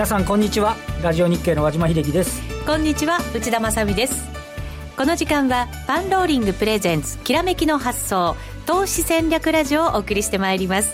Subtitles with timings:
[0.00, 0.76] 皆さんこんにちは。
[1.02, 2.40] ラジオ日経の和島秀樹です。
[2.64, 3.18] こんにちは。
[3.34, 4.30] 内田まさです。
[4.96, 10.90] この時間はパンローリングプレゼンツきらめきの発想投資戦略ラジオをお送りしてまいります。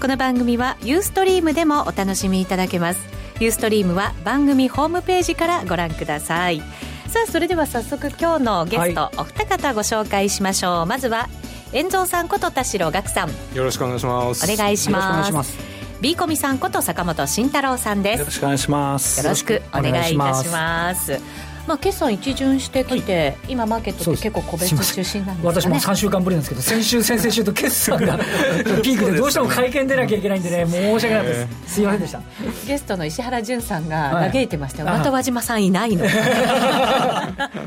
[0.00, 3.00] この番組はユーストリームでもお楽しみいただけます。
[3.40, 6.60] ユーストリームは番組ホームページからご覧ください。
[7.08, 10.86] さあそれでは早速今日のゲスト、はい、お二方ご紹介しましょう。
[10.86, 11.28] まずは
[11.74, 13.28] 遠蔵さんこと田代岳さん。
[13.54, 14.50] よろしくお願いします。
[14.50, 15.69] お願いします
[16.00, 18.20] ビーコミさんこと坂本慎太郎さんです。
[18.20, 19.22] よろしくお願いします。
[19.22, 28.18] よろしくお願いいたしますまあ、決算一巡してきて、はい、今マーケットって結構個別中心なんですか、ね、私も3週間ぶりなんですけど先週先々週と決算が
[28.82, 32.20] ピークでどうしても会見出なきゃいけないんでね申し訳ないです、すいませんでした。
[32.66, 36.06] ゲストの石原潤さんが嘆いてましたよ、はい、また和島さんいないの。
[36.06, 36.08] っ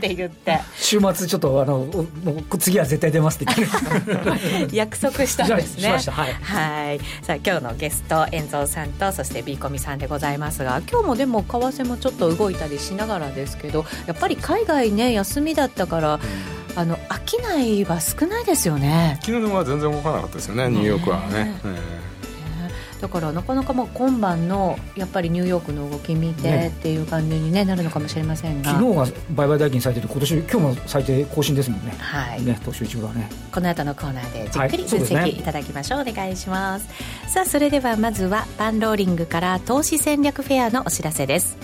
[0.01, 0.59] て言って。
[0.75, 2.05] 週末ちょっとあのも
[2.51, 3.55] う次は絶対出ますって
[4.75, 5.97] 約束したんですね。
[6.07, 6.99] はい、はい。
[7.21, 19.19] さあ今日のゲスト遠蔵さんとそしてビーコミさんでございますが今日もでも為替もちょっと動いたりしながらですけどやっぱり海外ね休みだったから、うん、あの商いは少ないですよね。
[19.21, 21.53] 昨日は全然動かなかったですよねニューヨークはね、
[23.01, 28.71] だからなかなかまあ今晩のやっぱりニューヨークの動き見てっていう感じに、ね、なるのかもしれませんが。
[28.71, 31.93] 昨日が売買代金最低で今年今日も最低更新ですもんね。
[31.99, 32.43] はい。
[32.45, 33.29] ね東証一部はね。
[33.51, 36.87] この後のコーナーでじっくり分析いただきましょう、はいね、お願いします。
[37.27, 41.57] さあそれではまずはパンローリングから投資戦略フェアのお知らせです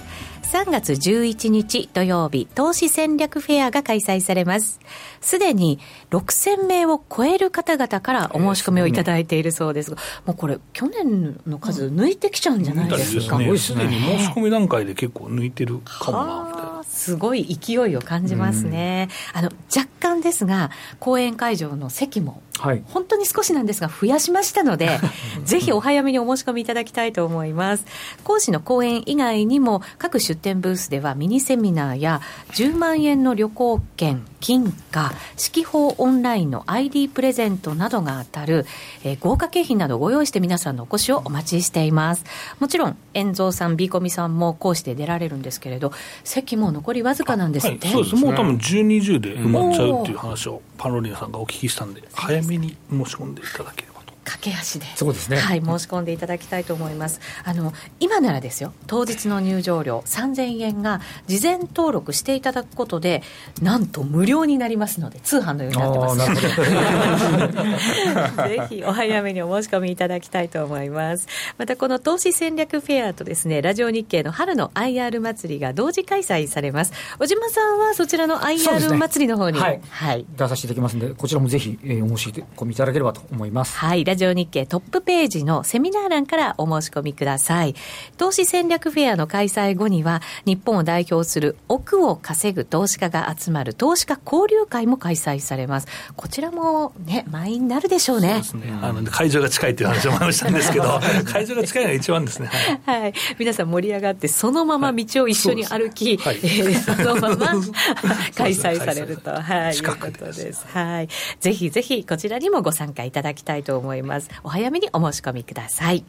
[0.43, 4.79] 3月11日土曜日、投資戦略フェアが開催されます。
[5.21, 13.37] すでに6000名を超える方々からお申し込みをいただいているそうですが、もうこれ、去年の数抜いてきちゃうんじゃないですか？
[13.57, 16.78] すで、に申し込み段階で結構抜いてるかもな、みたいな。
[16.83, 22.41] すごい勢いを感じますね、あの若干ですが、講演会場の席も、
[22.87, 24.99] 本当に少しなんですが、増やしましたので、
[25.45, 27.85] ぜひお早めにお申し込みいただきたいと思います。
[28.23, 32.21] 講師の講演以外にも、各出展ブースではミニセミナーや
[32.53, 38.65] 10万円の旅行券、金貨、四季報オンラインの ID プレゼントなどが当たる、
[39.03, 42.25] えー、豪華景品などをご用意して皆さんのお越しをお待ちしています。
[42.59, 45.91] もちろん、遠蔵さん、ビーコミさんも講師で出られるんですけれど、
[46.23, 48.15] 席も残りわずかなんですって、はい、そうです。
[48.15, 53.88] もう多分12、10で埋まっちゃうっていう話をパロリアさんがお聞きしたんで、早めに申し込んでいただければ。
[54.29, 57.19] 駆け足でそうですね、はい、申し込んでいただきたいと思います。
[57.43, 63.23] あの今ならですよ当日の入場料3000円が事前登録していただくことで
[63.61, 66.19] なんと無料になりますので通販のようになってます。
[68.49, 71.27] ぜひお早めにお申し込みいただきたいと思います。
[71.57, 76.93] またこの投資戦略フェアとですねラジオ日経の春の IR 祭りが同時開催されます。
[77.17, 83.75] 小島さんはそちらの IR 祭りの方に、ね、はい、はい、出させていただきますのでこちらもぜひ、えー、お申し込みいただければと思います。
[83.75, 87.75] はいラジオ日経トップページのセミナー欄からお申し込みください。
[88.17, 95.87] 投資戦略フェアの開催後には、日本を代表する億を稼ぐ投資家が集まる投資家交流会も開催されます。
[96.15, 98.41] こちらもね、満員になるでしょうね。
[98.43, 98.79] そうですね。
[98.81, 100.99] あの、会場が近いっていう話を思いましたんですけど、
[101.31, 102.49] 会場が近いのが一番ですね。
[102.85, 103.01] はい。
[103.01, 107.53] はい、皆さん盛り上がって、そのまま道を一緒に歩き、はい、えー、そのまま
[108.35, 110.65] 開催されると、はい、いうことです。
[110.67, 111.09] はい。
[111.39, 114.08] ぜひぜひこちらにもご参加いただきたいと思います。
[114.43, 116.03] お早めにお申し込みください。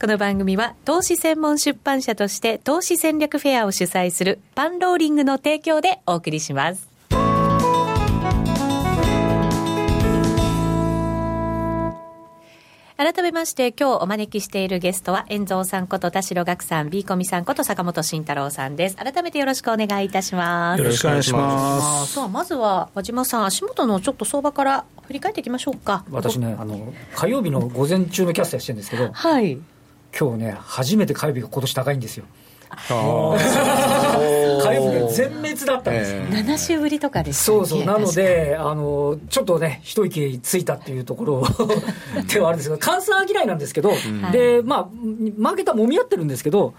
[0.00, 6.88] この番組は投資専門出版社として投資戦略フェアを主催するパンローリングの提供でお送りします。
[12.98, 18.96] 改めまして、今日お招きしているゲストは、遠蔵さんこと田代岳さん、ビーコミさんこと坂本慎太郎さんです。
[18.96, 20.82] 改めてよろしくお願いいたします。
[20.82, 22.14] よろしくお願いします。
[22.14, 26.04] さあ、まずは、和島さん、足元のちょっと相場から振り返っていきましょうか。
[26.10, 29.58] 私ね、あの、火曜日の午前中のキャスターしてるんですけど、はい。
[30.18, 32.26] 今日ね、初めて火曜日が今年高いんですよ。
[32.78, 32.94] 火
[34.74, 37.84] 曜日が全滅だったんです、えー、7週ぶりとかです、そうそう。
[37.86, 41.42] なのであのちょっとね一息ついたっていうところ
[42.30, 44.88] ではあるんですけど換算嫌いなんですけど、うん、でまあ
[45.38, 46.74] マーケットはもみ合ってるんですけど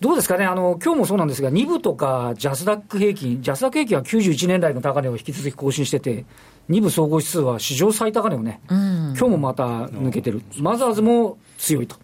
[0.00, 6.24] どうですかね、あの今日もそうなんですが、2部とかジャスダック平均、ジャスダック平均は91年代の高値を引き続き更新してて、
[6.70, 8.78] 2部総合指数は史上最高値をね、うん、
[9.14, 11.96] 今日もまた抜けてる、マザーズも強いと。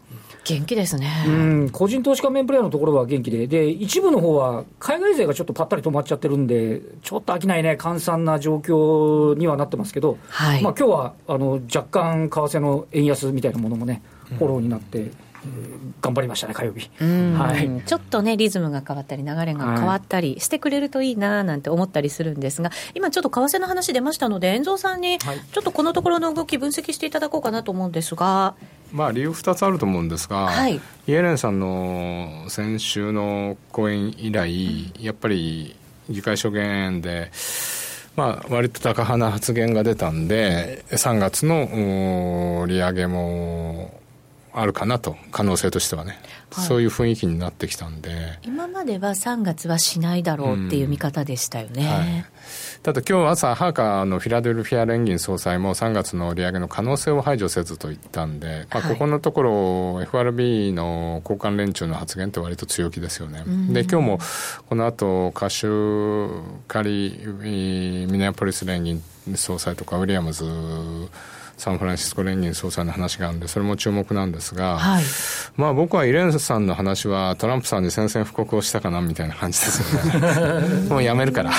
[0.44, 1.24] 元気ですね。
[1.26, 14.02] うん、個人投資家メンプレーヤーのところは元気で、で、一部の方は海外勢がちょっとぱったり止まっちゃってるんで、ちょっと飽きないね、換算な状況にはなってますけど、はい、まあ今日はあの若干、為替の円安みたいなものもね、
[14.38, 15.00] フォローになって。
[15.00, 15.25] うん
[16.00, 28.54] 頑張りましたね、火曜日、はい、ちょっとね、リズムが変わったり、流れが変わったりしてくれるといいななんて思ったりするんですが、今、ちょっと為替の話出ましたので、遠蔵さんにちょっとこのところの動き、分析していただこうかなと思うんですが。
[28.92, 30.80] まあ、理由2つあると思うんですが、はい、イ
[31.12, 35.74] エレンさんの先週の講演以来、やっぱり
[36.08, 37.32] 議会証言で、
[38.14, 44.00] まあ、割と高派な発言が出たんで、3月の利上げも
[44.58, 46.18] あるかなと、可能性としてはね、
[46.50, 48.38] はい、そういう雰囲気になってきたんで。
[48.42, 51.82] 今までは3月はしないだろうっていう見方でしたよね。
[51.82, 52.24] うんはい
[52.82, 63.42] ただ今日朝、ハーカーのフィラデルフィア連銀総裁も3月の利上げの可能性を排除せずと言ったんで、まあ、ここのところ、FRB の交換連中の発言って割と強気ですよね。
[63.72, 64.18] で、今日も
[64.68, 69.02] この後、カシュカリミネアポリス連銀
[69.34, 70.44] 総裁とかウィリアムズ
[71.56, 75.04] サンフランシスコ連銀総裁の話があるんで、それも注目なんですが、はい、
[75.56, 80.88] まあ僕はイレンさんの話は、トランプさんに宣戦布告をしたかなみたいな感じですよね。
[80.88, 81.52] もうやめるから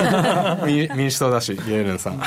[0.66, 2.22] 民主党だし、イエレンさん。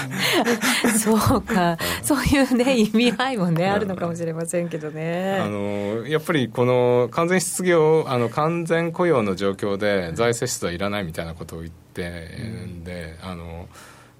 [0.99, 5.39] そうか、そういうね、意味合いもね、あるのかもしれませんけどね。
[5.41, 13.67] あの、やっぱりこの完全失業、あの、完全雇用の状況で財政出動はいらないみたいなことを言ってんで、あの、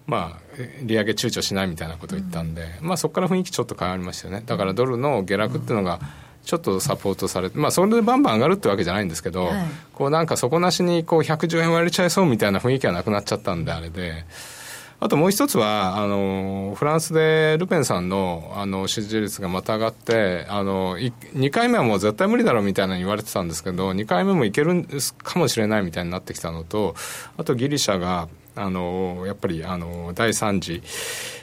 [0.08, 6.00] まあ、利上げ躊躇しないみたいなことを言ったんで、うん、まあ、そこから雰囲気ちょっと変わりましたよね、だからドルの下落っていうのが、
[6.46, 14.26] ちょっとサポートされて、まあ、それでバンバン上がるってわけじゃないんですけど、はい、こうなんか底なしにこう110円割れちゃいそうみたいな雰囲気はなくなっちゃったんで、あれで。
[15.00, 24.88] あともう一つは、あの、フランスでルペンさんの、あの、支持率がまた上がって、あの、2回目はもう絶対無理だろうみたいなに言われてたんですけど、2回目もいける
[25.22, 26.96] かもしれないみたいになってきたのと、
[27.38, 28.28] あとギリシャが、
[28.58, 30.82] あのやっぱりあの第3次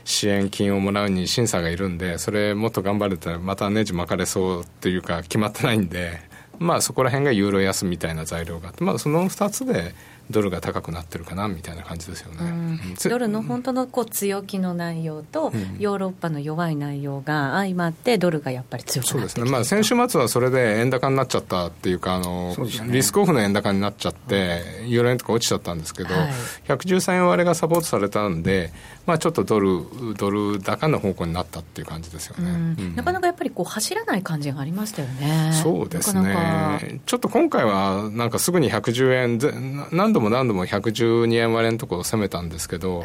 [0.05, 6.21] 支援金をもらうに審査がいるんでそれもっと頑張れたらまたネジ巻かれそうっていうか決まってないんで
[6.59, 9.95] まあそこら辺がユーロ安みたいな材料があって、まあ、その2つで
[10.31, 12.81] ドルが高くなってるかなみたいな感じですよね、うん、
[13.11, 26.31] ドルの本当のこう強気の内容と、ヨーロッパの弱い内容が相まって、ドルがやっぱり強くそうですね、まあ、先週末はそれで円高になっちゃったっていうか、あの、ね、リスクオフの円高になっちゃって、ユーロ円とか落ちちゃったんですけど、はい、
[26.69, 28.73] 113円割れがサポートされたんで、
[29.07, 29.85] まあ、ちょっとドル
[30.17, 32.57] ドル高の方向になったっていう感じですよね、うん。
[32.57, 35.53] うん、なかなかやっぱりこう走らない感じがありましたよね。
[35.63, 37.01] そうですね。
[37.05, 43.05] ちょっと今回はなんかすぐに110円何度も何度も112円割れのところを攻めたんですけど、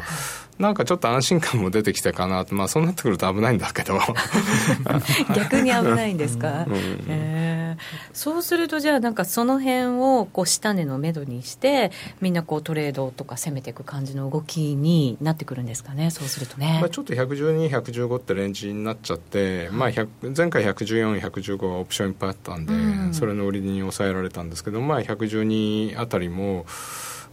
[0.60, 2.44] なんかちょっと安心感も出てきたかな。
[2.44, 3.98] と、まあ、そうなってくると危ないんだけど。
[5.34, 6.74] 逆に危ないんですか、うん、
[7.08, 7.82] えー、
[8.12, 15.89] そうするとじゃあなんかその辺をこう下値のめどにしてみんなこうトレードとか攻めていく感じの動きになってくるんですか？
[15.94, 19.90] ねそうするとね、まあ、ちょっと112、115ってレンジになっちゃって、まあ、
[20.36, 22.76] 前回114、115はオプションいっぱいあったんで、う
[23.08, 26.66] ん、それの売りに抑えられたんですけど、まあ、112あたりも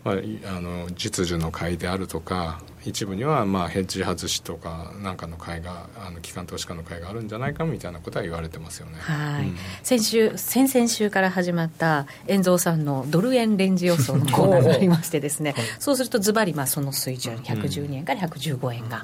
[0.03, 0.15] まあ、
[0.55, 8.97] あの実需の買いであるとか一部にはまあヘッジ外しとかなんかの買いがあの機関投資家の買いがあるんじゃないかみたいなことは言われてますよね。
[8.99, 15.53] はい、うん、先週先々週から始まった遠蔵さんのドル円レンジ予想のコーナーがありましてですね。
[15.79, 19.01] そうするとずばりその水準112円から115円が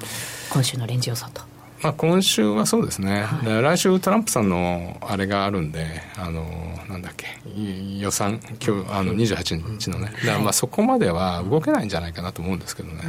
[0.50, 1.53] 今週のレンジ予想と。
[1.84, 5.84] まあ、今週はそうですね、はい、来週、トランプさんのあれがあるんで、
[6.16, 6.42] あの
[6.88, 7.26] なんだっけ、
[7.98, 13.02] 予算、今日あの28日のね、だからまあそこまでは動けないんじゃないかなと思うんですけどね。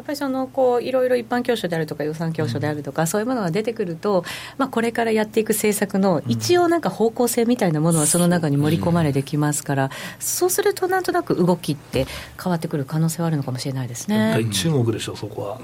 [0.00, 4.24] やっぱりそのこういろいろ一般教書であるとか予算教書であるとか、そういうものが出てくると、
[4.56, 12.06] まあ、これからやっていく政策の一応なんか方向性みたいなものはその中に盛り込まれてきますから、そうするとなんとなく動きって
[12.42, 14.32] 変わってくる可能性はあるのかもしれないですね。
[14.32, 15.60] 大注目でしょう、そこは。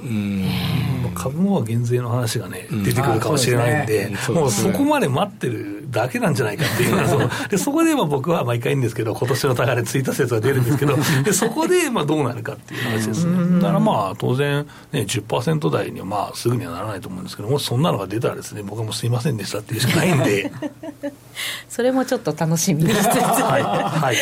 [1.15, 13.61] 株もは減税の話がね、出てくるかもしれないんで、もうそこまで待ってるだけなんじゃないかっていうそ でそこで僕は毎回言うんですけど、今年の高値ついた説が出るんですけど、 でそこでまあどうなるかっていう話ですね。
[13.61, 20.51] だからまあ当然、ね、10%台にはまあすぐにはならないと思うんですけど、もしそんなのが出たらですね、僕はもうすいませんでしたっていうしかないんで。
[21.69, 24.13] それもちょっと楽しみにしつつ、はいは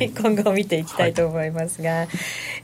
[0.00, 2.08] い、今後見ていきたいと思いますが、はい、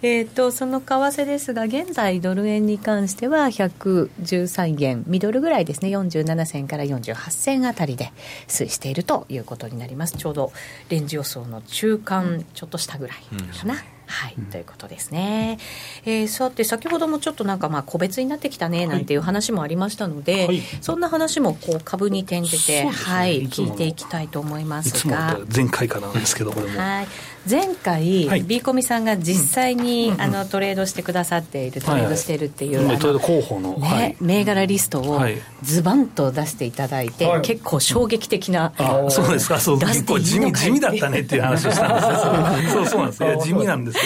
[0.00, 8.12] えーと、その為替ですが、現在、ドル円に関しては113円、ミドルぐらいですね、47銭から48銭あたりで
[8.48, 10.52] 推移しているということになります、ちょうど
[10.88, 13.18] レンジ予想の中間、ちょっと下ぐらい
[13.58, 13.74] かな。
[13.74, 15.58] うんはい、うん、ということですね。
[16.04, 26.78] えー、さて先ほどもちょっとなんかまあ個別になってきたねなんていう話もありましたので、はい、そんな話もこう株に転じて、ね、はい聞いていきたいと思いますが、前回からなんですけどこれも。
[26.78, 27.06] はい。
[27.48, 31.72] 前回、はい、ビーコミさんが実際に、うん、あのトレードしてくださってい。
[31.72, 35.20] る、トレードしているっていう、はい、トレード候補の、ね、はい、銘柄リストを
[35.62, 39.58] ズバンと出していただいて、はい、結構衝撃的な、あそうですか。
[39.58, 39.78] そう。
[39.78, 42.84] 結構地味地味だったねっていう話をしたんですよ。
[42.86, 43.40] そうそうなんですよ。
[43.42, 44.02] 地味なんですよ。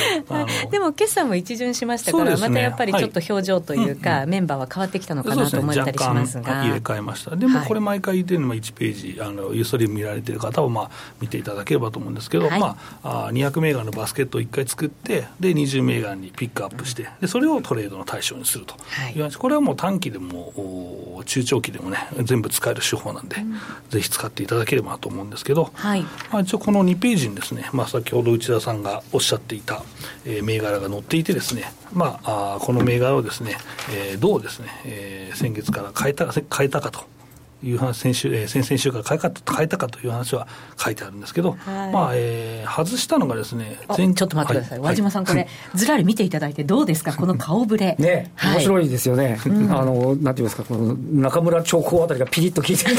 [0.70, 7.36] でも決算も一巡しましたから、ね、またやっぱりちょっと表情というか、メンバーは変わってきたのかなと思ったりしますが、入れ替えました。
[7.36, 10.90] でもこれ毎回言ってるのは1ページあのユーストリーム見られてる方はまあ
[11.20, 18.74] 見ていただければと思うんですけど、まあ200銘柄のバスケットを1回作ってで20銘柄にピックアップしてでそれをトレードの対象にすると。
[19.10, 19.18] い。
[19.18, 23.54] う話、これはもう短期でも中長期でもね全部使える手法なんで、うん、
[23.90, 26.02] ぜひ使っていただければと思うんですけど、はい。
[26.02, 29.82] まあ、一応この2ページにですね、まあ、先ほど内田さんがおっしゃっていた、
[30.24, 33.56] えー、銘柄が載っていてですね、まあ、あこの銘柄をですね、
[33.92, 37.15] えー、どうですね、えー、先月から変えた変えたかと。
[37.62, 40.46] いう話先週、えー、先々週から変えか変えたかという話は
[40.76, 47.96] 書いてあるんですけど、はい、まあえー、外したのがですね前ちょっと待ってください、はい、和島さん、これ、ずらり見ていただいて、どうですか、この顔ぶれ。
[47.98, 52.76] ね、はい、面白いですよね、うん、あのなんていうんですか、この中村長江あたりがピリッと効い。
[52.76, 52.96] てる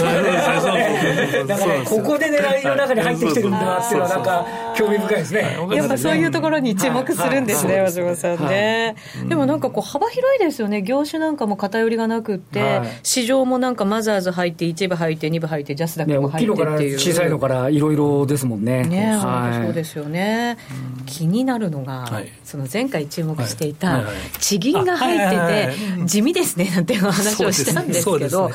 [1.48, 4.46] だからここで狙いの中に入ってきてるんだなっていうのは、なんか
[4.78, 5.58] 興味深いですね。
[5.72, 8.96] やっぱそういうところに注目するんですね、和島さんね。
[9.28, 18.84] でもなんかこう、幅広いですよね、業種なんかも偏りがなくって、市場もなんかマザーズ入って、一部入って、2部入って、ジャスダックも入ってっていう、ね、小さいのからいろいろですもんね。
[18.84, 20.58] ね、はい、そうですよね。
[21.06, 24.04] 気になるのが、はい、その前回注目していた、
[24.40, 28.52] 地銀が入ってて、地味ですねなんていう話をしたんですけど、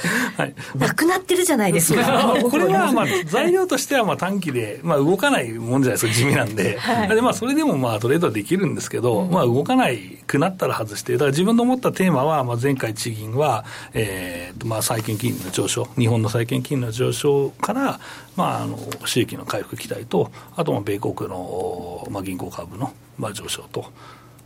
[0.77, 2.37] なくなってるじゃないですか。
[2.51, 6.79] これはまあ材料としてはまあ短期で、まあ、動かないもんじゃないですか、地味なんで。
[6.81, 13.65] はい、でまあ、それでもまあトレードできるんですけど、うん、まあ、動かないくなったら外して、だから自分の思ったテーマは、まあ、前回地銀は、
[13.95, 18.01] えーまあ、債券金利の上昇、日本の債券金利の上昇から、
[18.37, 23.87] まあ、あの収益の回復期待と、あと米国の、まあ、銀行株の、まあ、上昇と。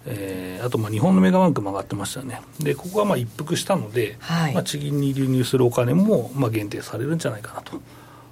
[0.07, 7.81] えー、あとまあ日本のメガバンクも上がってましたね、でここがまあ一服したので、はい、まあ、地銀に流入するお金もまあ限定されるんじゃないかなと。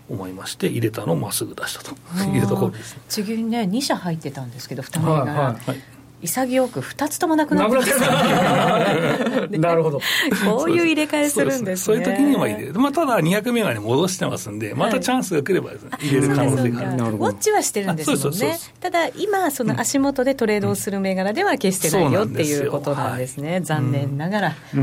[0.08, 1.94] 思いまして入れたのをまっすぐ出したと
[2.30, 5.93] いうところです、ね、地銀ね2社入ってたんですけど2銘柄、はいはい
[6.25, 7.90] 潔く2つともなくなってます
[9.59, 10.00] なるほど。
[10.45, 11.76] こういう入れ替えするんですね。
[11.76, 12.75] そういう時には入れる。
[12.75, 16.90] まあ、ただ200銘柄に戻してますんで、またチャンスが来ればですね、入れる可能性がある。
[16.90, 18.59] ウォッチはしてるんですもんね。
[18.81, 23.61] ただ、今、その足元でトレードをする銘柄では決してないよっていうことなんですね。
[23.62, 24.54] 残念ながら。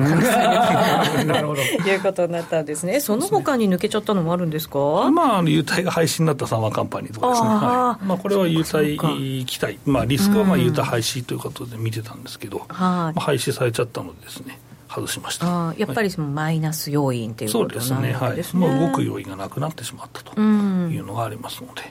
[1.25, 1.61] なるほど。
[1.61, 2.99] いうことになったんですね。
[2.99, 4.79] その他に抜けちゃったのもあるんですか？
[5.11, 7.47] まあ、あの、優待が廃止になったサマーカンパニーとかですね。
[7.47, 9.79] まあ、これは優待期待。
[9.85, 12.67] まあ、リスクはまあ優待廃止ということで見てたんですけど、はい。
[12.69, 14.59] まあ、廃止されちゃったのでですね
[14.89, 15.73] 外しました。
[15.77, 21.81] やっぱりそのマイナス要因ということですね、そうですね、はい、もう動く要因がなくなってしまったというのがありますので、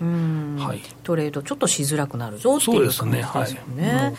[0.63, 3.07] はい、トレードちょっとしづらくなるぞっていう感じですよ
[3.77, 3.93] ね。
[3.93, 4.15] はい。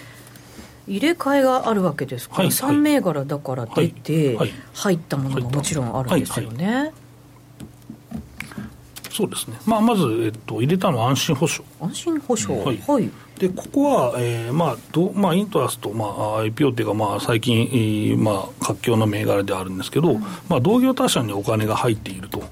[0.88, 2.38] 入れ替えがあるわけですか？
[2.38, 4.36] ら、はい、3銘柄だから出て、
[4.74, 6.66] 入ったものももちろんあるんですよね。
[6.66, 6.76] はい。
[6.78, 6.94] はい。
[9.12, 11.70] そうですね、まあ、まず、えっと、入れたのは安心保障。
[11.82, 22.44] 安心保障、はい、はい、でここは、えーまあどまあ、イントラスと、まあ、IPO っていうか、まあ、最近、えーまあ、活況の銘柄であるんですけど、うん、まあ、同業他社にお金が入っていると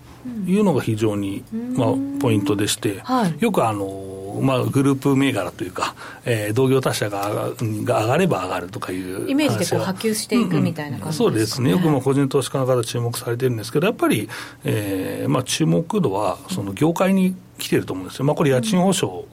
[0.47, 14.29] いうのが非常に、うん、まあ、ポイントでして、はい、よくあのまあ、グループ銘柄というか、えー、同業他社がが上がれば上がるとかいうイメージでこう波及していくみたいな感じですか、ねうんうん、そうですね、よくも個人投資家の方、注目されてるんですけど、やっぱり、
[14.63, 19.25] えーまあ、注目度はその業界に来てると思うんですよ、まあ、これ、家賃保証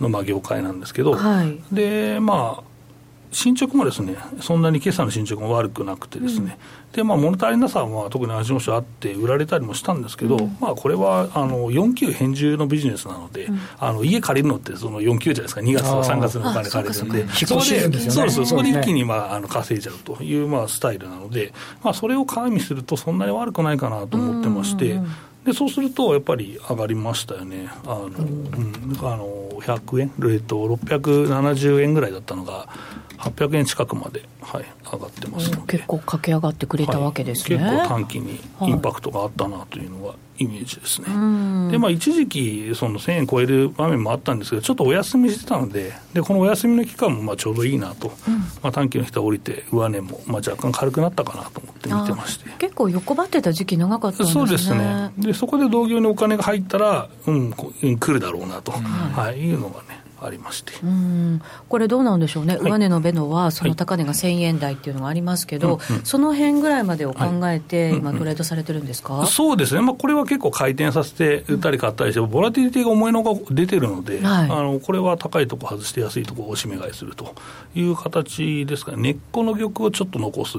[0.00, 2.68] のまあ業界なんですけど、はい、でまあ、
[3.30, 6.58] 進捗もですね、そんなに決算の進捗も悪くなくてですね、
[6.90, 21.52] うん、で、まあ、物足りなさは特に味の書あって、売られたりもしたんですけど、うん、まあ、これは、あの、4級返住のビジネスなので、うん、あの、家借りるのってその4級じゃないですか、2月とか3月のお金借りるんで、そこで、そうです、そこで一気に、まあ、あの、稼いじゃうという、まあ、スタイルなので、
[21.82, 25.00] まあ、それを加味すると、そんなに悪くないかなと思ってまして、
[25.48, 32.68] でそうすると、やっぱり上がりましたよね、あの、うん、あの100円、えっと、670円ぐらいだったのが、
[33.18, 52.50] 800円近くまで、はい、上がってますので結構駆け上がってくれたわけですね、はい、結構短期にインパクトがあったなというのがイメージですね、はい、でまあ、一時期、その1000円超える場面もあったんですけど、ちょっとお休みしてたので、でこのお休みの期間もまあちょうどいいなと、うん、まあ、短期の人は降りて、上値もまあ若干軽くなったかなと思って見てまして。
[52.58, 54.32] 結構横ばってた時期長かったんですね。
[54.32, 55.10] そうですね。
[55.18, 59.97] で、そこで同業にお金が入ったら、うん、来るだろうなと、はい、いうのがね。
[60.20, 60.72] ありまして。
[60.82, 61.42] うん。
[61.68, 77.34] これどうなんでしょうね、上値のベノはその高値が1000円台っていうのがありますけど、はい、その辺ぐらいまでを考えて、今、トレードされてるんですか、そうですね、まあ、これは結構回転させて、売ったり買ったりして、ボラティリティが重いのが出てるので、はい、あのこれは高いとこ外して安いとこをおしめ買いすると
[77.74, 80.58] いう形ですかね、根っこの玉をちょっと残す。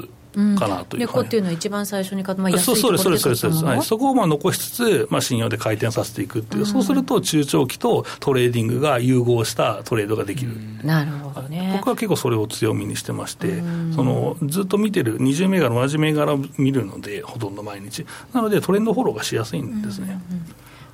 [0.57, 11.73] かなという、うん、っていうのは一番最初に買った、まあ、安いところでそうですそうですそうです、はい、そこをまあ残しつつ、まあ、信用で回転させていくっていう、うん、そうすると中長期とトレーディングが融合したトレードができる、うん、なるほどね。
[11.77, 13.61] 僕は結構それを強みにしてまして、
[13.95, 18.05] そのずっと見てる20銘柄同じ銘柄見るのでほとんど毎日。
[18.33, 20.45] なのでトレンドフォローがしやすいんですね、うんうん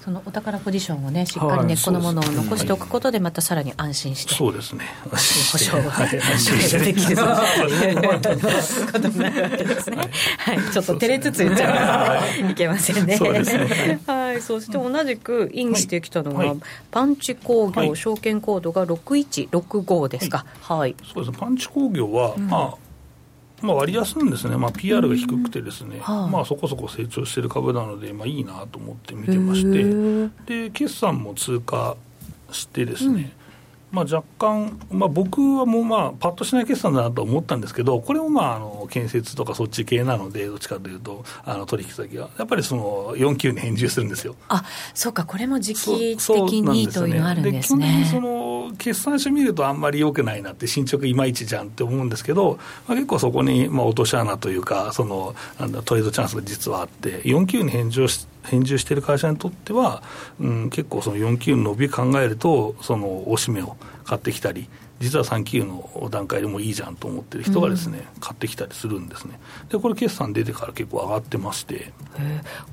[0.06, 6.12] そのお宝ポジションをね、しっかり根っこのものを残しておくことで、またさらに安心して、そうですね、保証が、はい、
[6.86, 7.24] できるこ
[9.00, 9.98] とになるわけですね。
[10.38, 13.18] はい、ちょっと照れつつ言っちゃいますいけませんね。
[14.06, 16.54] はい、そして同じくインしてきたのが、
[16.92, 20.46] パンチ工業、証券コードが6165ですか。
[20.62, 20.96] はい。
[21.16, 21.36] そうです。
[21.36, 22.85] パンチ工業は、まあ
[23.62, 31.96] まあ、割安なんですね、まあ、PR が低くてですね、はあ、まあ、そこそこ成長している株なので、まあ、いいなと思って見てまして、で決算も通過
[32.52, 33.34] してですね、
[33.96, 44.36] まあ、若干、まあ、僕はもうまあパッとしない決算だなと思ったんですけど、これもまああの建設とかそっち系なので、どっちかというと、あの取引先は、やっぱりその4級に返事するんですよ。
[44.50, 48.04] あそうか、これも時期的にというのあるんですね。
[48.04, 60.02] で、その決算書見ると、あんまり良くないなって、進捗いまいちじゃんって思うんですけど、まあ、結構そこにまあ落とし穴というか、そのなんだトレードチャンスが実はあって、4級に返事をし返事している会社にとっては、
[60.40, 63.76] うん、結構その4級の伸び考えると、そのおしめを
[64.06, 69.40] 買ってきたり、実は3級の段階でもいいじゃんと思ってる人がですね、うん、買ってきたりするんですね。
[69.70, 71.92] で、これ決算出てから結構上がってまして。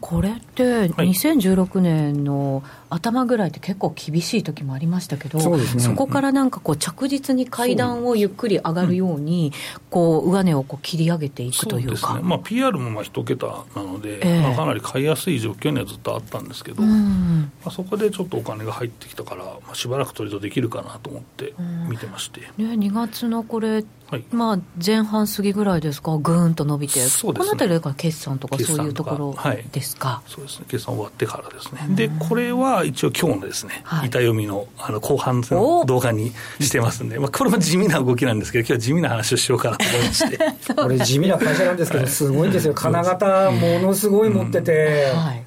[0.01, 9.53] これって2016年の頭ぐらいって結構厳しい時もありましたけど、そ、ね,、こからなんかこう着実に階段をゆっくり上がるように、
[9.91, 12.15] こう上値をこう切り上げていくというか。
[12.15, 21.55] うね、まあ PR もまあ一桁なので、えー、まあ、かなり買いやすい状況にはずっとあったんですけど、うん、まあ、そこでちょっとお金が入ってきたから、まあ、しばらくトレードできるかなと思って
[21.89, 22.43] 見てまして。
[22.59, 29.35] うん、ね、2月のこれはい、まあ、前半過ぎぐらいですか、ぐーんと伸びて、そうですね、この辺りか決算とかそういうところ
[29.73, 40.39] ですか、はい、そうですね、決算終わってからですね、でこれは一応、今日のですね、はい、板読みのあの後半の動画にしてますんで、まあ、これも地味な動きなんですけど、今日は地味な話をしようかなと思いまして。
[40.77, 45.11] これ、地味な会社なんですけど、すごいんですよ、金型、ものすごい持ってて。
[45.15, 45.43] はい。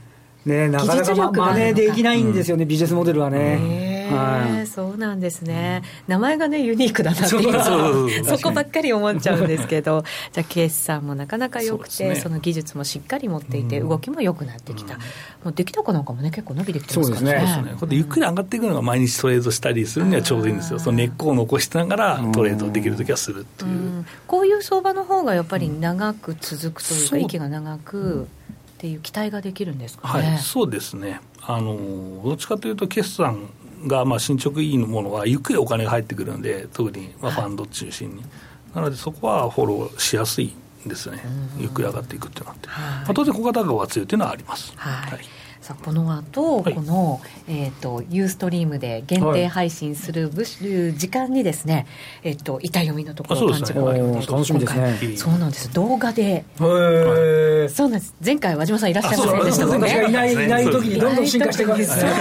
[0.50, 3.85] ね、なかなか真似できないんですよね、うん、ビジネスモデルはね。
[4.12, 8.26] はい、そうなんですね、名前がね、ユニークだなっていう。
[8.26, 14.96] そ こばっかり思っちゃうんですけど、じゃあ、決算もなかなか良くて、そ、ね,、の技術もしっかり持っていて、動きも良くなってきた、
[15.44, 17.32] もう出来高なんかもね、結構伸びてきてますからね。
[17.32, 17.78] そうですね。
[17.80, 24.06] これゆっくり上がっていくのが毎日トレードしたりするにはちょうどいいんですよ、その根っこを残しながらトレードできるときはするっていう。
[24.28, 28.28] こういう相場の方がやっぱり長く続くというか、息が長く。
[28.76, 31.22] っていう期待ができるんですか、ね、はい、そうですね。
[31.42, 33.50] あの、どっちかというと、決算
[33.88, 38.24] がまあ進捗いいものは、ゆっくりお金が入ってくるので、特にまあファンド中心に、
[38.74, 40.54] なので、そこはフォローしやすい
[40.86, 41.24] ですね、
[41.58, 44.74] ゆっくり上がっていくってなって、まあ、当然、小型株が強いというのはあります。
[44.76, 45.26] はい、はい
[45.66, 51.88] さあこの後、はい、この、えーと、ユーストリームで限定配信する、はい、時間にですね、
[52.22, 55.18] えっ、ー、と、板読みのところ、パンチが、ね、楽しみですね。
[55.18, 60.06] そうなんです、動画で、はい、そうなんです、前回、和島さんいらっしゃいませんでしたもんね。
[60.08, 62.12] いないいない時にどんどん進化していくわけですね。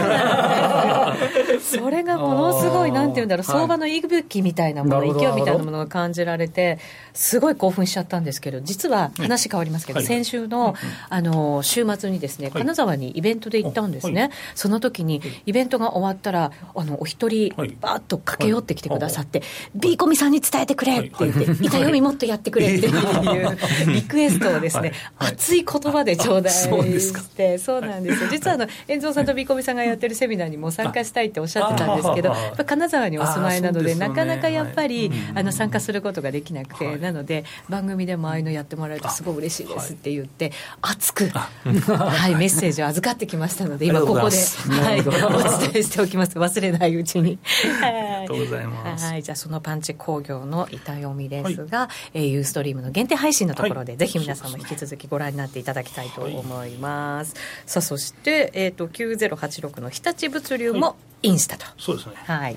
[1.61, 6.78] それがものすごい、なんていうんだろう、相場の息吹みたいなもの、勢いみたいなものが感じられて、
[7.12, 10.74] すごい興奮しちゃったんですけど、実は話変わりますけど、先週の、
[11.11, 14.23] あの、週末にですね、金沢にイベントで行ったんですね。
[14.23, 19.42] はい、その時に、イベントが終わったら、あの、お一人、ばーっと駆け寄ってきてくださって、
[19.75, 28.29] ビーコミさんに伝えてくれって言って、板読みもっとやってくれっていうリクエストをですね、熱い言葉で頂戴して、そうなんですよ。
[28.31, 32.35] 実は、あの、遠蔵さんとビーコミさんがやってるセミナーにも参加したいっておっしゃってたんですけど、
[32.66, 41.49] 金沢にお住まいなので、なかなかやっぱり、あの、参加することができなくて、なので番組でもああいうのやってもらえるとすごい嬉しいですって言って、熱く、は
[42.29, 47.39] い、メッセージを預かってきましたので今ここで、はい、お伝えしておきます忘れないうちに。
[47.83, 49.05] ありがとうございます。
[49.05, 57.35] はい、じゃあそのパンチ工業の板読みですが、はい、えー、ユーストリームの限定配信のところで、はい、ぜひ皆さんも引き続きご覧になっていただきたいと思います。
[57.35, 61.67] はい、さあそして、えーと、と9086の日立物流もインスタと。
[61.79, 62.15] そうですね。
[62.17, 62.57] はい。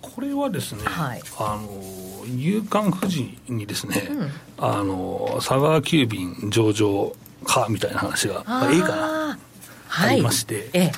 [0.00, 7.12] これはですね、はい、あの夕刊富士にですね、うん、あの佐川急便上場
[7.44, 9.38] かみたいな話が、まあ、ええかな、
[9.90, 10.92] ありまして、え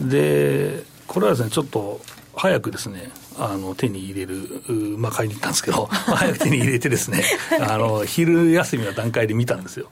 [0.00, 2.00] え、でこれはですねちょっと
[2.34, 7.22] 早くですね、あの手に入れる、まあ、買いに行ったんですけど、 早く手に入れてですね、
[7.60, 9.88] あの昼休みの段階で見たんですよ。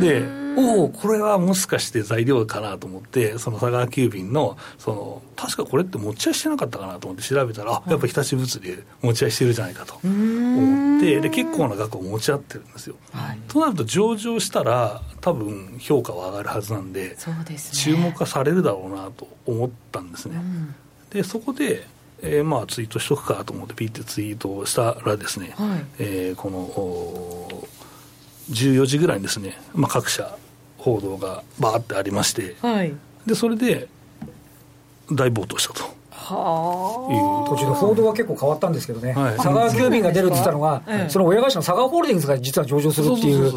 [0.00, 0.22] で、
[0.56, 12.96] おお、これはもしかして材料かなと思って、その佐川急便の、その、確かこれって持ち合いしてなかったかなと思って調べたら、やっぱ日立物流持ち合いしてるじゃないかと思って、で、結構な額を持ち合ってるんですよ。
[13.12, 20.36] はい、となると上場したら、多分評価は上がるはずなんで、そうです、ね、注目化されるだろうなと思ったんですね。
[20.36, 20.74] うん。
[21.10, 21.86] でそこで、
[22.22, 27.66] えー、まあツイートしとくかと思ってピッてツイートをしたらですね、はい、えー、この
[28.50, 30.36] 14時ぐらいにですね、まあ、各社
[30.78, 32.94] 報道がバーってありまして、はい、
[33.26, 33.88] でそれで
[35.10, 36.02] 大暴騰したと。
[36.10, 43.52] は途中で報道は結構変わったんですけどね、はい、佐川急便が出るって言ったのが、その親会社の佐川ホールディングスが実は上場するっていう。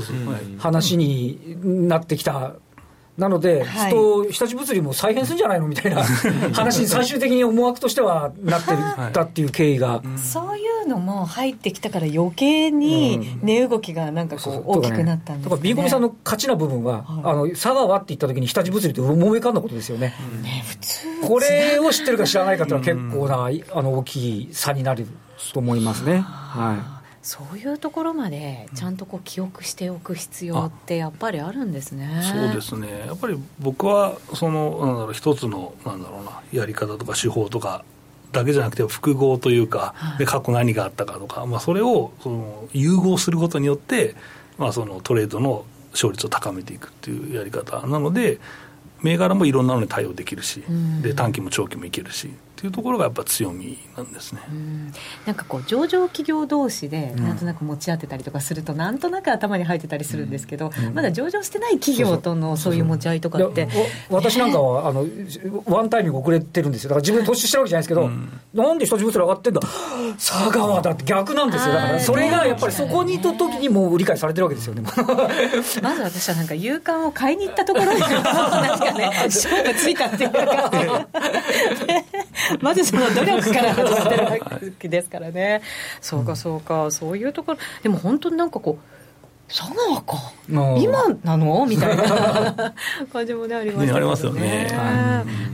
[0.58, 2.56] 話になってきた
[3.17, 6.04] なので、はい、と日立物流も再編するんじゃないのみたいな
[6.54, 8.75] 話に最終的に思惑としてはなって
[9.13, 25.08] たっていう経緯が、そういうのも入ってきたから余計に値動きがなんかこう大きくなったんです、ね、だから B コミさんの勝ちな部分は、はい、あの佐川って言った時に日立物流って思い浮かんだことですよね、ね普通これを知ってるか知らないかっていうのは結構なあの大きい差になる
[25.54, 26.19] と思いますね。
[26.19, 26.94] はい
[27.26, 32.22] そういうところまでちゃんとこう記憶しておく必要ってやっぱりあるんですね。
[32.22, 33.06] そうですね。
[33.08, 37.84] やっぱり僕はそのなんだろう一つのなんだろうなやり方とか手法とか
[38.32, 44.16] だけじゃなくて複合というか、はい、で過去何があったかとか、まあそれをその融合することによって、
[44.60, 48.40] まあそのトレードの勝率を高めていくっていうやり方なので。
[49.02, 50.64] 銘柄もいろんなのに対応できるし、
[51.04, 52.32] で短期も長期もいけるし
[52.65, 54.91] いうところがやっぱ強みなんですね、ん、
[55.25, 63.67] なんかこう上場企業同士でなんとなく持ち合ってたりとかすると、うん、なんとなく頭に入ってたりするんですけど、うん、まだ上場してない企業とのそういう持ち合いとかって。
[64.10, 65.06] 私なんかはあの
[65.65, 66.89] ワンタイミング遅れてるんですよ。
[66.89, 68.10] だから自分で投資してるわけじゃないですけど、
[68.54, 69.62] なんで人物上がってんだ？
[70.17, 71.73] 佐川だって逆なんですよ。
[71.73, 74.84] だからそれがやっぱりそこにいた時にもう理解されてるわけですよね。
[75.82, 80.71] まず私はなんか勇敢を買いに行ったところになんかね勝負ついたっていうか
[82.62, 84.31] まずその努力から始まってるわ
[84.79, 85.62] けですからね、
[86.01, 88.94] そうかそうか、そういうところ、でも本当になんかこう、
[89.47, 91.65] 佐川か、今なの？
[91.67, 92.73] みたいな
[93.13, 93.91] 感じもねありますね。
[93.93, 94.67] ありますよね。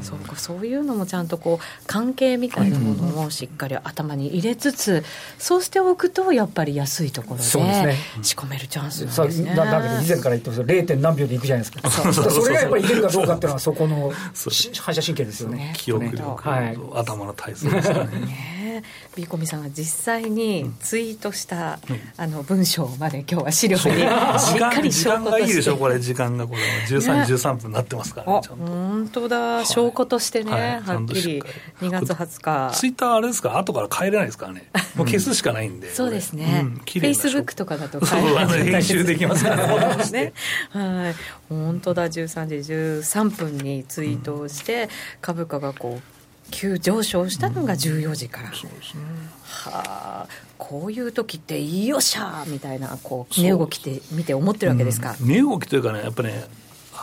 [0.01, 5.04] そうかそういうのもちゃんとこう関係みたいなものをしっかり頭に入れつつ、
[5.38, 9.56] そうしておくとやっぱり安いところで仕込めるチャンスなんですね。
[9.56, 10.88] だだけど以前から言ってます 0.
[10.88, 12.13] 点何秒でいくじゃないですか。
[12.13, 14.12] それがやっぱりいけるかどうかっていうのはそこの
[14.80, 15.73] 反射神経ですよね。
[15.75, 18.61] 記憶力、はい、頭の体操ですかね。
[19.16, 23.92] ビーコミさんは実際にツイートした、うん、あの文章まで今日は資料にしっ
[24.60, 25.78] かり時間がいいでしょ？
[25.78, 26.62] これ時間がこれ。
[26.88, 31.42] 13時13分になってますからね本当だ、はい、証拠としてね、はい、はっきり。
[31.82, 32.72] 2月20日。
[32.76, 33.58] ツイッターあれですか？
[33.58, 34.70] 後から変えれないですからね。
[34.96, 38.64] もう消すしかないんで、そうですね、フェイスブックとかだと変えない。
[38.64, 40.34] 編集できますからね。
[40.70, 41.16] はい。
[41.50, 42.08] 本当だ。
[42.08, 44.90] 13時13分にツイートをして、
[45.22, 46.11] 株価がこう
[46.52, 49.02] 急上昇したのが14時から、うん、そうですね。
[49.44, 53.34] はあこういう時ってよっしゃみたいなこう。
[53.34, 56.46] 値動きって見て思ってるわけですか、うん、値動きというかねやっぱね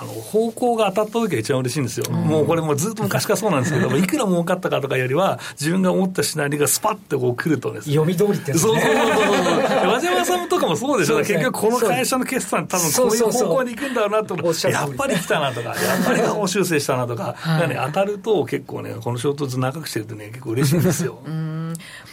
[0.01, 7.95] あの方向が当たった時が一番嬉しいんですよ、うん、もうこれもずっと昔からそうなんですけど いくら儲かったかとかよりは自分が思ったシナリオがスパッとこう来るとですね。
[7.95, 14.37] 読み通りって、ね、そうそうそうそう和島さんとかもそうでしょ、ね、結局この会社の決算多分こういう方向に行くんだろうなと
[14.69, 21.19] やっぱり来たなとかやっぱり下方修正したなとか、はい、ね、当たると結構ねこの衝突長くしてるとね結構嬉しいんですよ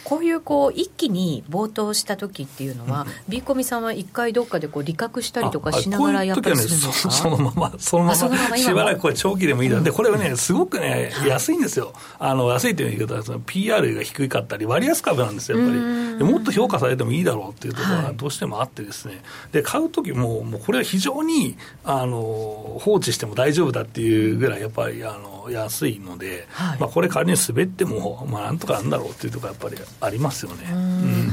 [0.04, 11.92] こういうこう一気に暴騰した時っていうのは、うん、ビーコミさんは一回どっかでこう利確したりとかしながらやっぱりするんですかそのままそのまましばらくこれ長期でもいいだ、うん、でこれはねすごくね安いんですよ。
[12.18, 16.18] あの安いという言い方はその PR が低かったり割安株なんですよやっぱり。
[16.18, 19.22] でもっと評価されてもいいだろうっていうところがどうしてもあってですね。
[19.52, 30.76] で買う時ももうこれは非常にあの放置しても大丈夫だっていうぐらいやっぱりあの安いので、はい、まあ、これ仮に滑っても、まあ、なんとかなんだろうっていうところやっぱりありますよね、う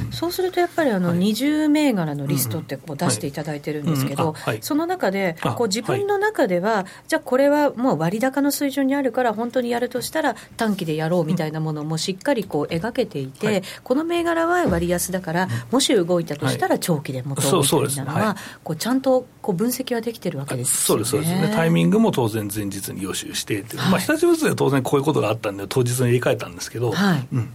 [0.09, 21.05] ん、そうするとやっぱりあの、はい、20銘柄のリストってこう出していただいてるんですけど、その中でこう自分の中では、じゃあこれはもう割高の水準にあるから本当にやるとしたら短期でやろうみたいなものもしっかりこう描けていて、この銘柄は割安だからもし動いたとしたら長期で持とうみたいなのは、こうちゃんとこう分析はできてるわけですよね。
[21.05, 21.53] そうですそうですね。
[21.55, 27.49] タイミングも当然前日に予習して、まあ、日立物流は当然こういうことがあったんで、当日に入れ替えたんですけど、はい、うん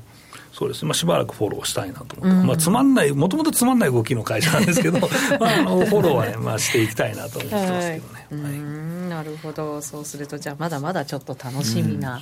[0.59, 4.99] そうですまあ、しばらくフォローしたいなと思って、うん、まあ、つまんない、もともとつまんない動きの会社なんですけど、
[5.39, 8.15] まあ、あのフォローはね、まあ、していきたいなと思ってますけどね。
[8.15, 9.81] はい、ななるほど。
[9.81, 12.21] そうするとじゃあまだまだちょっと楽しみな、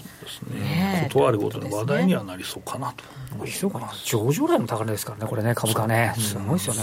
[0.51, 1.09] うん、ね。
[1.12, 3.45] ことあるごとの話題にはなりそうかなと。
[3.45, 3.90] ひそかな。
[4.05, 6.81] 上場来の高値ですからね、これね、株価ね、すごいですよね、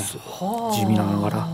[0.73, 1.47] 地味ながら。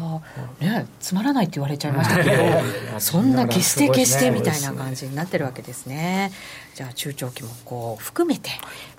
[0.60, 2.44] ね、つまらないって言われちゃいましたけど、
[3.00, 6.32] そんな決して決してみたいな感じになってるわけですね。
[6.76, 8.50] じゃあ、中長期もこう含めて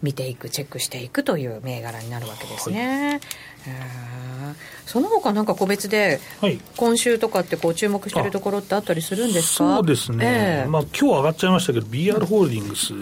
[0.03, 3.21] 見ていく、チェックしていくという銘柄になるわけですね。
[3.69, 6.19] はいその他なんか個別で、
[6.77, 9.77] 今週とかってこう注目しているところってあったりするんですか？
[9.77, 12.93] そうですね、えー、まあ今日上がっちゃいましたけど、BR ホールディングス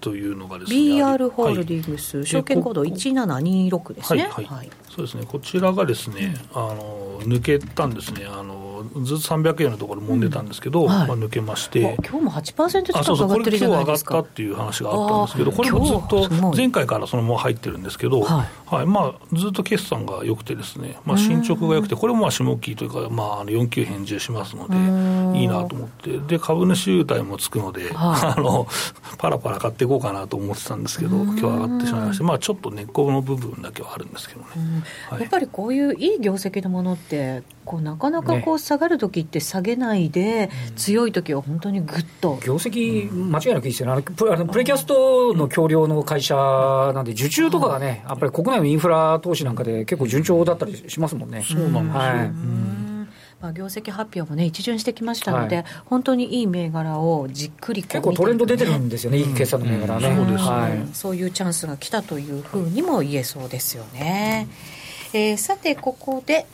[0.00, 4.28] というのがですね、うん、BR ホールディングス、はい、証券コード1726ですね。
[4.30, 5.26] はい、はい、そうですね。
[5.28, 8.24] こちらがですね、あの抜けたんですね。
[8.26, 8.63] あの
[9.02, 10.88] ずっと300円のところ揉んでたんですけど、うん。
[10.88, 14.14] はい、まあ、抜けまして、今日も8%近く上がってるじゃないですか。
[14.14, 26.18] そうそうこれ今日上がったっていう話があったんですけどこれもずっと前回からそのまま入ってるんですけど、はい、はい、まあ、ずっと決算が良くてですね、まあ、進捗が良くてこれもまあ下期というか、まあ、4級返事しますのでいいなと思って。
[26.18, 27.92] で株主優待もつくので、はい、
[28.38, 28.66] あの
[29.18, 34.46] パラパラ買っていこうかなと思ってたんですけど今日上がってしまいまして、まあ、ちょっと根っこの部分だけはあるんですけどね、
[35.10, 42.38] はい、やっぱりこういういい業績のものってこうなかなかこう下がる時って下げないで、強い時は本当にぐっと。
[42.44, 51.44] 業績、間違いなくいいですよね、あのプあのプレキャストの協力の会社なんで、受注とかがね、やっぱり国内のインフラ投資なんかで結構順調だったりしますもんね。
[51.48, 52.74] そうなんですよ、はい。
[53.40, 64.48] まあ、業績発表もね、一巡してきましたので、はい、本当にいい銘柄をじっくり結構トレンド出てるんですよね、いい決算の銘柄ね、そうですはい、そういうチャンスが来たというふうにも言えそうですよね。
[65.12, 66.46] えー、さて、ここで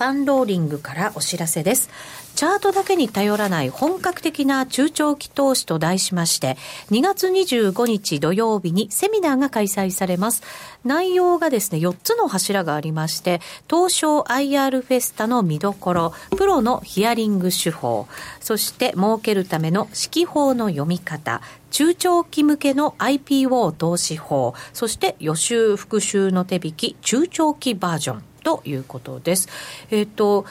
[0.00, 1.90] パンローリングからお知らせです。
[2.34, 6.56] チャートだけに頼らない本格的な中長期投資と題しまして、
[6.90, 10.42] 2月25日土曜日にセミナーが開催されます。
[10.86, 18.08] 内容がですね、4つの柱がありまして、東証 IR フェスタの見どころ、プロのヒアリング手法、
[18.40, 28.29] そして儲けるための指揮法の読み方、中長期向けの IPO 投資法、そして予習復習の手引き、中長期バージョン。
[28.40, 29.48] ということです。
[29.90, 30.46] えっ、ー、と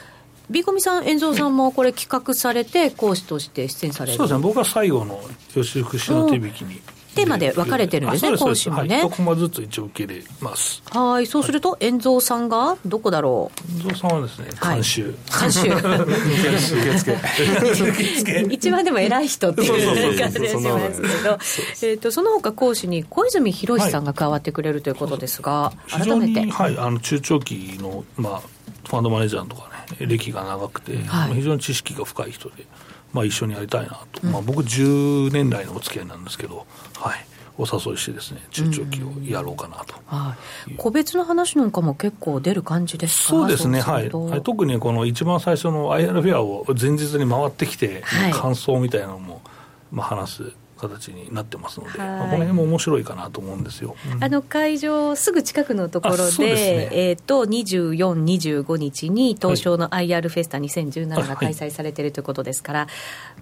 [0.50, 5.20] ビーコミさん、遠蔵さんもこれ企画されて、講師として出演されるそうですね、僕は最後の
[5.54, 6.82] 予習復習の手引きに。
[7.14, 9.02] テーマで分かれてるんですね、講師もね。
[9.02, 10.82] はい、コマずつ一応受けれます。
[10.90, 13.78] はい、そうすると、遠蔵さんがどこだろう？
[13.78, 15.14] 遠蔵さんはですね、監修。
[15.40, 15.68] 監修。
[17.90, 18.46] 受付。
[18.50, 20.60] 一番でも偉い人っていう感じがしま
[20.92, 26.50] すけど、えっと、その他講師に小泉博さんが加わってくれるということですが、改めて。
[26.50, 28.40] はい、あの、中長期の、まあ、
[28.88, 32.66] ファンドマネージャーとかね、歴が長くて、はい、非常に知識が深い人で。
[33.12, 37.26] まあ、一緒にやりたいなと、うん、まあ、僕10年来のお付き合いなんですけど、はい、
[37.58, 40.36] お誘いしてですね中長期をやろうかなと、うんは
[40.68, 43.28] い、個別の話なんかも結構出る感じですか？
[43.28, 43.80] そうですね。
[43.80, 44.10] はい、
[44.42, 49.42] 特にこの一番最初の IR フェアを前日に回ってきて、感想みたいなのも、
[49.90, 62.88] まあ、話す形になってますので、まあ、この辺も面白いかなと思うんですよ、うん、あの会場すぐ近くのところで、ね、えーと、24、25日に東証の IR フェスタ2017が開催されているということですから、はい、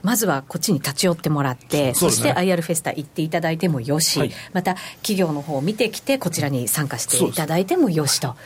[0.02, 8.36] まずはこっちに立ち寄ってもらって、そ,、して IR フェスタ行っていただいてもよし、はい、また企業の方を見てきて、こちらに参加していただいてもよしと。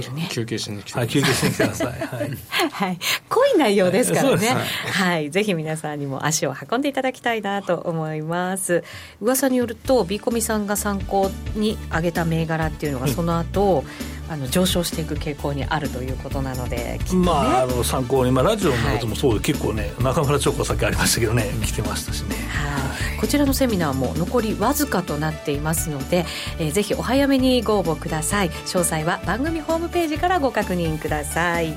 [0.00, 0.28] いるね。
[0.30, 1.86] 休憩しに来て、はい、休憩しに来てください。
[1.88, 2.30] はい。
[2.70, 2.98] はい。
[3.28, 4.48] 濃い内容ですからね。
[4.48, 5.30] はい、はい。
[5.30, 8.84] ぜひ皆さんにも足を運んでいただきたいなと思います。
[9.20, 26.24] 噂によると、ビーコミさんが参考に挙げた銘柄っていうのが、その後、うんあの上昇していく傾向にあるということなので、ね、まああの参考に、まあ、ラジオのやつもそうで、はい、結構ね中村長子さっきありましたけどね来てましたしね、はい、こちらのセミナーも残りわずかとなっていますので、
[26.58, 28.50] えー、ぜひお早めにご応募ください。
[28.50, 31.74] 詳細は番組ホームページからご確認ください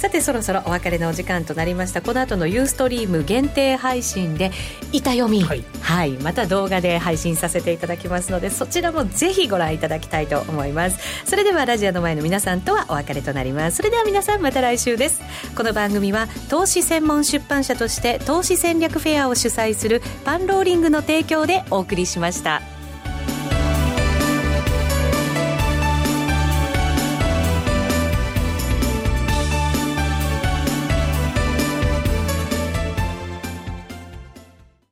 [0.00, 2.00] さてそろそろお別れのお時間となりました。
[2.00, 4.50] この後のユーストリーム限定配信で
[4.92, 10.98] 板読み、はい、はい、また動画で配信させていただきますのでそちらもぜひご覧いただきたいと思います。
[11.26, 13.76] それではラジオの前の皆さんとはお別れとなります。
[13.76, 15.20] それでは皆さんまた来週です。
[15.54, 22.79] この番組は投資専門出版社として投資戦略フェアを主催するパンローリングの提供でお送りしました。